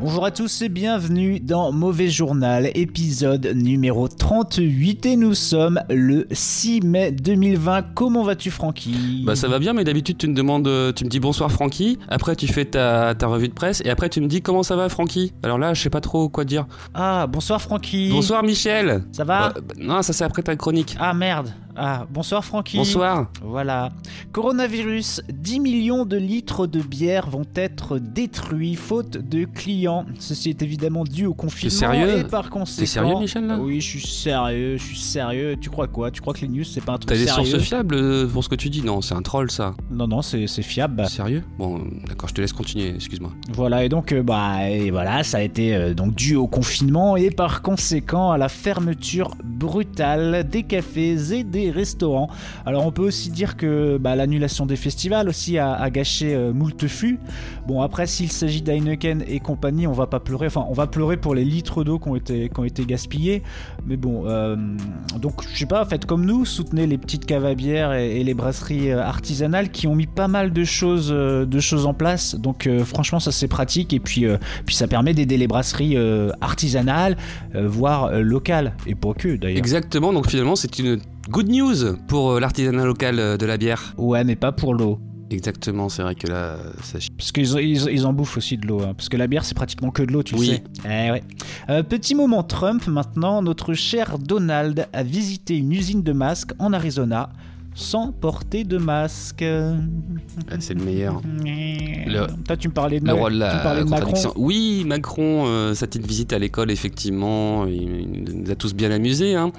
[0.00, 6.26] Bonjour à tous et bienvenue dans Mauvais Journal, épisode numéro 38 et nous sommes le
[6.30, 7.94] 6 mai 2020.
[7.94, 9.24] Comment vas-tu Francky?
[9.26, 11.98] Bah ça va bien, mais d'habitude tu me demandes, euh, tu me dis bonsoir Francky,
[12.08, 14.76] après tu fais ta, ta revue de presse, et après tu me dis comment ça
[14.76, 15.32] va Francky?
[15.42, 16.66] Alors là, je sais pas trop quoi dire.
[16.94, 18.10] Ah, bonsoir Francky.
[18.12, 19.48] Bonsoir Michel Ça va?
[19.48, 20.96] Euh, bah, Non, ça c'est après ta chronique.
[21.00, 21.52] Ah merde.
[21.80, 22.76] Ah, bonsoir Francky.
[22.76, 23.90] Bonsoir Voilà.
[24.32, 30.04] Coronavirus, 10 millions de litres de bière vont être détruits faute de clients.
[30.18, 32.80] Ceci est évidemment dû au confinement sérieux et par conséquent.
[32.80, 33.58] T'es sérieux Michel là?
[33.60, 35.56] Oui, je suis sérieux, je suis sérieux.
[35.60, 36.10] Tu crois quoi?
[36.10, 37.44] Tu crois que les news c'est pas un truc T'as des sérieux?
[37.48, 38.82] sources fiables euh, pour ce que tu dis?
[38.82, 39.74] Non, c'est un troll ça.
[39.90, 41.06] Non, non, c'est c'est fiable.
[41.08, 41.44] Sérieux?
[41.58, 43.30] Bon, d'accord, je te laisse continuer, excuse-moi.
[43.52, 47.16] Voilà, et donc, euh, bah, et voilà, ça a été euh, donc dû au confinement
[47.16, 52.28] et par conséquent à la fermeture brutale des cafés et des restaurants.
[52.66, 56.86] Alors, on peut aussi dire que bah, l'annulation des festivals aussi a, gâché euh, moult
[56.86, 57.18] fûts.
[57.66, 60.46] Bon, après, s'il s'agit d'Heineken et compagnie, on va pas pleurer.
[60.46, 63.42] Enfin, on va pleurer pour les litres d'eau qui ont été, été gaspillés.
[63.86, 64.56] Mais bon, euh,
[65.20, 67.26] donc, je sais pas, faites comme nous, soutenez les petites
[67.56, 71.44] bière et, et les brasseries euh, artisanales qui ont mis pas mal de choses, euh,
[71.46, 72.34] de choses en place.
[72.34, 73.92] Donc, franchement, ça c'est pratique.
[73.92, 74.26] Et puis,
[74.66, 75.96] puis ça permet d'aider les brasseries
[76.40, 77.16] artisanales,
[77.54, 78.74] voire locales.
[78.86, 79.58] Et pas que d'ailleurs.
[79.58, 80.98] Exactement, donc finalement c'est une
[81.28, 83.94] good news pour euh, l'artisanat local euh, de la bière.
[83.96, 84.98] Ouais, mais pas pour l'eau.
[85.30, 87.10] Exactement, c'est vrai que là, ça chie.
[87.16, 88.80] Parce qu'ils ils, ils en bouffent aussi de l'eau.
[88.80, 88.94] hein.
[88.96, 90.46] Parce que la bière, c'est pratiquement que de l'eau, tu le Oui.
[90.46, 90.62] sais.
[90.86, 91.22] Eh ouais.
[91.68, 93.42] Euh, petit moment Trump maintenant.
[93.42, 97.28] Notre cher Donald a visité une usine de masques en Arizona
[97.78, 99.44] sans porter de masque.
[99.44, 101.20] Ah, c'est le meilleur.
[101.44, 103.88] Le- Toi, tu me parlais de, Le Ma- rôle de tu me la parlais de
[103.88, 104.32] Macron.
[104.36, 108.90] Oui, Macron, euh, sa petite visite à l'école, effectivement, il, il nous a tous bien
[108.90, 109.34] amusés.
[109.36, 109.52] Hein,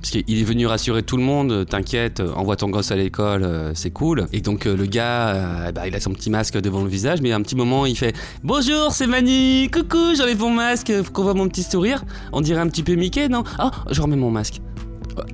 [0.00, 3.90] Puisqu'il est venu rassurer tout le monde, t'inquiète, envoie ton gosse à l'école, euh, c'est
[3.90, 4.26] cool.
[4.32, 7.20] Et donc euh, le gars, euh, bah, il a son petit masque devant le visage,
[7.20, 8.14] mais à un petit moment, il fait
[8.44, 12.04] Bonjour, c'est Manu, coucou, j'enlève mon masque, faut qu'on voit mon petit sourire.
[12.32, 13.42] On dirait un petit peu Mickey, non?
[13.58, 14.60] Ah, je remets mon masque.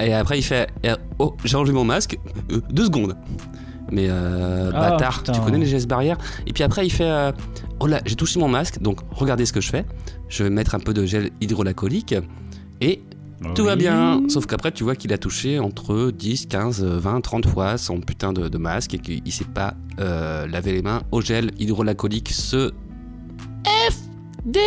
[0.00, 2.18] Et après, il fait euh, Oh, j'ai enlevé mon masque,
[2.50, 3.16] Euh, deux secondes.
[3.90, 5.32] Mais euh, Ah, bâtard, putain.
[5.32, 6.18] tu connais les gestes barrières?
[6.46, 7.32] Et puis après, il fait euh,
[7.80, 9.84] Oh là, j'ai touché mon masque, donc regardez ce que je fais.
[10.28, 12.14] Je vais mettre un peu de gel hydroalcoolique
[12.80, 13.02] et
[13.54, 14.20] tout va bien.
[14.28, 18.32] Sauf qu'après, tu vois qu'il a touché entre 10, 15, 20, 30 fois son putain
[18.32, 22.30] de, de masque et qu'il s'est pas euh, lavé les mains au gel hydroalcoolique.
[22.32, 22.72] Ce
[23.64, 23.96] F,
[24.44, 24.58] D,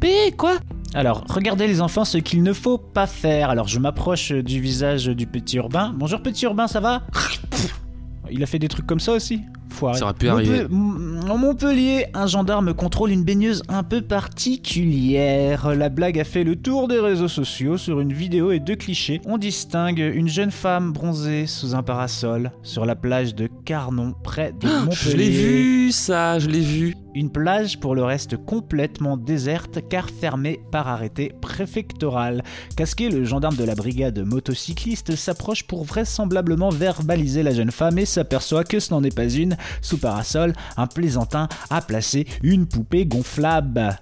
[0.00, 0.56] P, quoi
[0.94, 3.50] Alors, regardez les enfants ce qu'il ne faut pas faire.
[3.50, 5.94] Alors, je m'approche du visage du petit urbain.
[5.96, 7.02] Bonjour petit urbain, ça va?
[8.32, 9.40] Il a fait des trucs comme ça aussi?
[9.70, 9.98] Foiré.
[9.98, 10.66] Ça aurait pu arriver.
[10.70, 15.74] En Montpellier, un gendarme contrôle une baigneuse un peu particulière.
[15.74, 17.76] La blague a fait le tour des réseaux sociaux.
[17.76, 22.52] Sur une vidéo et deux clichés, on distingue une jeune femme bronzée sous un parasol
[22.62, 24.94] sur la plage de Carnon, près de Montpellier.
[25.10, 26.96] Je l'ai vu, ça, je l'ai vu.
[27.14, 32.44] Une plage pour le reste complètement déserte car fermée par arrêté préfectoral.
[32.76, 38.06] Casqué, le gendarme de la brigade motocycliste s'approche pour vraisemblablement verbaliser la jeune femme et
[38.06, 39.56] s'aperçoit que ce n'en est pas une.
[39.82, 43.98] Sous parasol, un plaisantin a placé une poupée gonflable.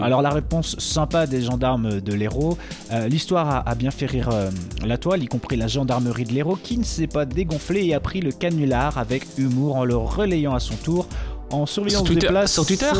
[0.00, 2.56] Alors la réponse sympa des gendarmes de l'Hérault,
[2.90, 4.50] euh, l'histoire a, a bien fait rire euh,
[4.84, 8.00] la toile, y compris la gendarmerie de l'Hérault qui ne s'est pas dégonflée et a
[8.00, 11.06] pris le canular avec humour en le relayant à son tour.
[11.50, 12.52] En surveillance Sur Twitter- des places.
[12.52, 12.90] sur Twitter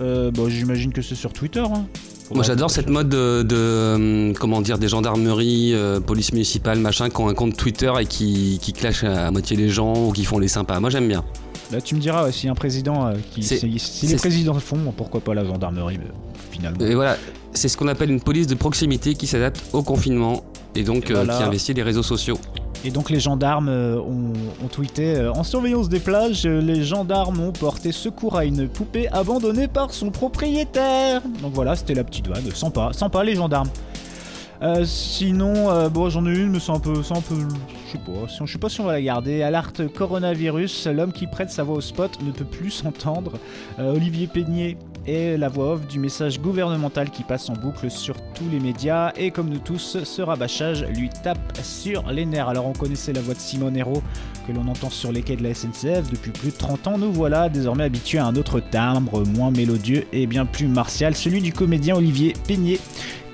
[0.00, 1.60] euh, bon, J'imagine que c'est sur Twitter.
[1.60, 1.86] hein.
[2.34, 7.10] Moi j'adore cette mode de, de, euh, comment dire des gendarmeries, euh, police municipale, machin,
[7.10, 10.24] qui ont un compte Twitter et qui, qui clashent à moitié les gens ou qui
[10.24, 10.80] font les sympas.
[10.80, 11.22] Moi j'aime bien.
[11.70, 13.42] Là, tu me diras, ouais, si un président euh, qui.
[13.42, 16.10] Si, si les présidents font, pourquoi pas la gendarmerie mais,
[16.50, 17.16] finalement Et voilà,
[17.52, 20.44] c'est ce qu'on appelle une police de proximité qui s'adapte au confinement
[20.74, 21.36] et donc Et voilà.
[21.36, 22.38] qui investit les réseaux sociaux.
[22.86, 27.52] Et donc les gendarmes euh, ont, tweeté euh, En surveillance des plages, les gendarmes ont
[27.52, 31.22] porté secours à une poupée abandonnée par son propriétaire.
[31.40, 32.44] Donc voilà, c'était la petite vanne.
[32.54, 33.70] Sympa, sympa les gendarmes.
[34.62, 37.34] Euh, sinon, bon, j'en ai une, mais c'est un peu, un peu,
[37.86, 39.42] je sais pas, si je sais pas si on va la garder.
[39.42, 43.32] Alerte coronavirus, l'homme qui prête sa voix au spot ne peut plus s'entendre.
[43.78, 48.48] Olivier Peigné est la voix off du message gouvernemental qui passe en boucle sur tous
[48.50, 49.12] les médias.
[49.16, 52.48] Et comme nous tous, ce rabâchage lui tape sur les nerfs.
[52.48, 54.02] Alors on connaissait la voix de Simone Hérault
[54.46, 56.98] que l'on entend sur les quais de la SNCF depuis plus de 30 ans.
[56.98, 61.40] Nous voilà désormais habitués à un autre timbre, moins mélodieux et bien plus martial, celui
[61.40, 62.78] du comédien Olivier Peigné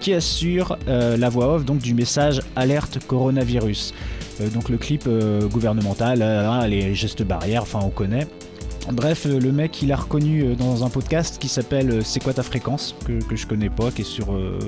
[0.01, 3.95] qui assure euh, la voix off donc du message alerte coronavirus.
[4.41, 8.27] Euh, donc le clip euh, gouvernemental, les gestes barrières, enfin on connaît.
[8.93, 12.23] Bref, euh, le mec il a reconnu euh, dans un podcast qui s'appelle euh, C'est
[12.23, 14.59] quoi ta fréquence que, que je connais pas, qui est sur, euh,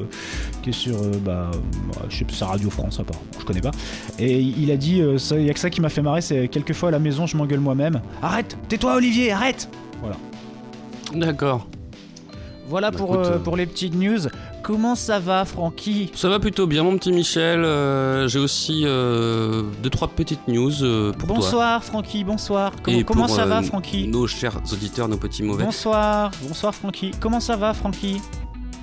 [0.63, 3.61] qui est sur euh, bah, euh, je sais pas, c'est Radio France apparemment, je connais
[3.61, 3.73] pas.
[4.19, 6.49] Et il a dit, euh, il y a que ça qui m'a fait marrer, c'est
[6.49, 8.01] quelquefois à la maison je m'engueule moi-même.
[8.23, 9.69] Arrête, tais-toi Olivier, arrête
[11.15, 11.67] D'accord.
[12.69, 14.29] Voilà Bah, pour, écoute, euh, euh, pour les petites news.
[14.63, 17.65] Comment ça va Francky Ça va plutôt bien, mon petit Michel.
[17.65, 21.37] Euh, J'ai aussi euh, deux trois petites news euh, pour toi.
[21.37, 22.73] Bonsoir Francky, bonsoir.
[22.83, 25.65] Comment, Et comment pour, ça euh, va Francky Nos chers auditeurs, nos petits mauvais.
[25.65, 27.11] Bonsoir, bonsoir Francky.
[27.19, 28.21] Comment ça va Francky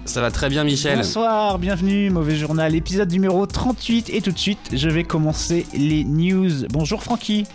[0.04, 0.98] Ça va très bien, Michel.
[0.98, 4.10] Bonsoir, bienvenue, Mauvais Journal, épisode numéro 38.
[4.10, 6.68] Et tout de suite, je vais commencer les news.
[6.70, 7.46] Bonjour Francky.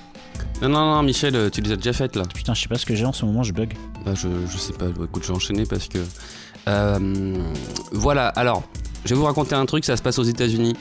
[0.62, 2.22] Non, non, non, Michel, euh, tu les as déjà faites là.
[2.34, 3.74] Putain, je sais pas ce que j'ai en ce moment, je bug.
[4.06, 5.98] Bah, je, je sais pas, Bah, écoute, je vais enchaîner parce que.
[6.68, 6.98] Euh,
[7.92, 8.62] voilà, alors,
[9.04, 10.76] je vais vous raconter un truc, ça se passe aux États-Unis.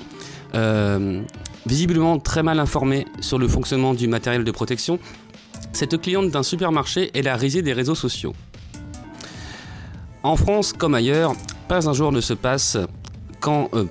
[0.56, 1.22] Euh,
[1.66, 5.00] visiblement très mal informée sur le fonctionnement du matériel de protection,
[5.72, 8.34] cette cliente d'un supermarché est la risée des réseaux sociaux.
[10.22, 11.34] En France comme ailleurs,
[11.68, 12.78] pas un jour ne se passe
[13.40, 13.70] quand.
[13.74, 13.86] euh,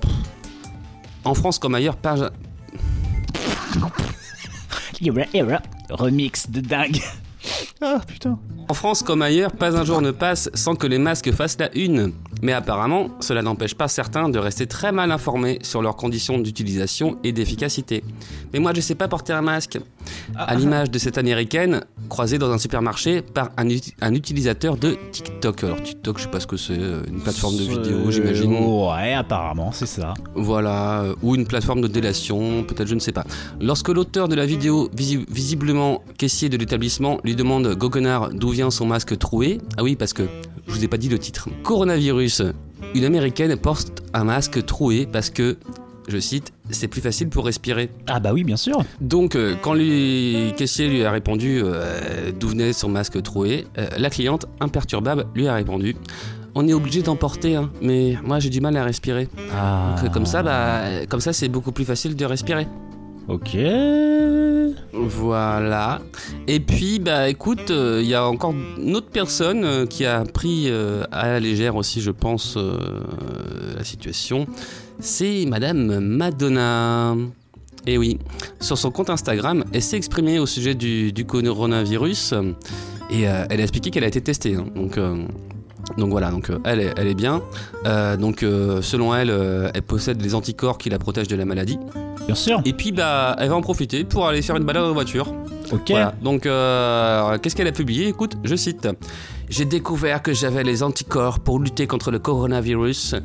[1.25, 2.15] en France comme ailleurs, pas,
[5.89, 7.01] Remix de dingue.
[7.85, 7.99] Ah.
[8.69, 11.75] En France comme ailleurs, pas un jour ne passe sans que les masques fassent la
[11.75, 12.13] une.
[12.41, 17.17] Mais apparemment, cela n'empêche pas certains de rester très mal informés sur leurs conditions d'utilisation
[17.25, 18.05] et d'efficacité.
[18.53, 19.79] Mais moi, je sais pas porter un masque.
[20.37, 24.97] À l'image de cette américaine croisée dans un supermarché par un, uti- un utilisateur de
[25.11, 25.63] TikTok.
[25.63, 28.53] Alors TikTok, je sais pas ce que c'est, euh, une plateforme de vidéo, j'imagine.
[28.55, 30.13] Ouais, apparemment, c'est ça.
[30.35, 33.25] Voilà, euh, ou une plateforme de délation, peut-être je ne sais pas.
[33.61, 38.71] Lorsque l'auteur de la vidéo, visi- visiblement caissier de l'établissement, lui demande Goguenard d'où vient
[38.71, 40.23] son masque troué, ah oui, parce que
[40.67, 41.49] je vous ai pas dit le titre.
[41.63, 42.43] Coronavirus,
[42.95, 45.57] une américaine porte un masque troué parce que,
[46.07, 47.89] je cite, c'est plus facile pour respirer.
[48.07, 48.83] Ah bah oui, bien sûr.
[49.01, 53.87] Donc, euh, quand le caissier lui a répondu euh, d'où venait son masque troué, euh,
[53.97, 55.95] la cliente, imperturbable, lui a répondu
[56.55, 59.27] On est obligé d'en porter, hein, mais moi j'ai du mal à respirer.
[59.53, 59.95] Ah.
[60.01, 62.67] Donc, comme ça, bah, comme ça, c'est beaucoup plus facile de respirer.
[63.27, 63.57] Ok.
[64.91, 66.01] Voilà.
[66.47, 70.23] Et puis, bah, écoute, euh, il y a encore une autre personne euh, qui a
[70.23, 72.57] pris euh, à la légère aussi, je pense,
[73.75, 74.47] la situation.
[75.05, 77.13] C'est Madame Madonna.
[77.85, 78.19] Et oui,
[78.61, 82.33] sur son compte Instagram, elle s'est exprimée au sujet du, du coronavirus
[83.11, 84.55] et euh, elle a expliqué qu'elle a été testée.
[84.55, 84.65] hein.
[84.73, 85.25] Donc, euh,
[85.97, 87.41] donc voilà, donc euh, elle, est, elle est bien.
[88.17, 88.45] Donc
[88.81, 89.29] selon elle,
[89.73, 91.77] elle possède des anticorps qui la protègent de la maladie.
[92.25, 92.61] Bien sûr.
[92.63, 95.33] Et puis bah, elle va en profiter pour aller faire une balade en voiture.
[95.73, 95.89] Ok.
[95.89, 96.15] Voilà.
[96.23, 98.07] Donc qu'est-ce qu'elle a publié?
[98.07, 98.87] Écoute, je cite.
[99.49, 103.15] J'ai découvert que j'avais les anticorps pour lutter contre le coronavirus.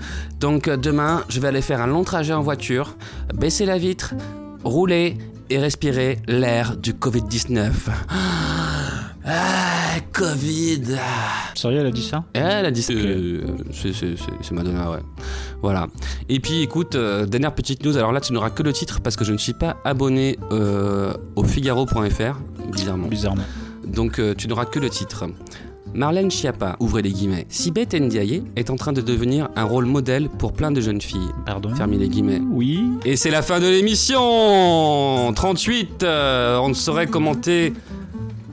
[0.41, 2.97] Donc euh, demain, je vais aller faire un long trajet en voiture,
[3.35, 4.15] baisser la vitre,
[4.65, 5.17] rouler
[5.50, 7.70] et respirer l'air du Covid-19.
[9.31, 10.97] Ah, Covid.
[11.55, 12.25] Sérieux, elle a dit ça?
[12.32, 12.94] Elle a dit ça.
[12.94, 15.00] Euh, c'est- Madonna, ouais.
[15.61, 15.87] Voilà.
[16.31, 17.99] Et puis écoute, euh, dernière petite news.
[17.99, 21.12] Alors là, tu n'auras que le titre parce que je ne suis pas abonné euh,
[21.37, 22.38] au Figaro.fr,
[22.73, 23.09] bizarrement.
[23.09, 23.43] Bizarrement.
[23.87, 25.26] Donc euh, tu n'auras que le titre.
[25.94, 27.46] Marlène Schiappa, ouvrez les guillemets.
[27.49, 31.31] Sibeth Ndiaye est en train de devenir un rôle modèle pour plein de jeunes filles.
[31.46, 31.75] Pardon.
[31.75, 32.40] Fermez les guillemets.
[32.50, 32.85] Oui.
[33.04, 37.73] Et c'est la fin de l'émission 38 euh, On ne saurait commenter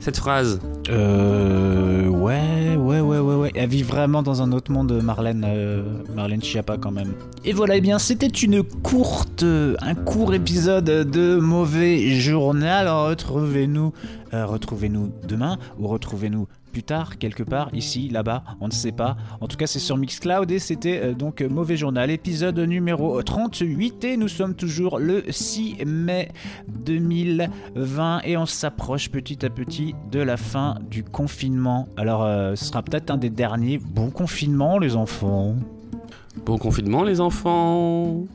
[0.06, 0.60] cette phrase.
[0.88, 2.06] Euh.
[2.06, 3.50] Ouais, ouais, ouais, ouais, ouais.
[3.54, 5.82] Elle vit vraiment dans un autre monde, Marlène, euh,
[6.14, 7.12] Marlène Schiappa quand même.
[7.44, 12.88] Et voilà, eh bien, c'était une courte, un court épisode de Mauvais Journal.
[12.88, 13.92] Retrouvez-nous,
[14.32, 19.16] euh, retrouvez-nous demain ou retrouvez-nous plus tard, quelque part, ici, là-bas, on ne sait pas.
[19.40, 24.04] En tout cas, c'est sur Mixcloud et c'était euh, donc Mauvais Journal, épisode numéro 38
[24.04, 26.28] et nous sommes toujours le 6 mai
[26.68, 31.88] 2020 et on s'approche petit à petit de la fin du confinement.
[31.96, 35.54] Alors, euh, ce sera peut-être un des derniers bons confinements, les enfants.
[36.44, 38.26] Bon confinement les enfants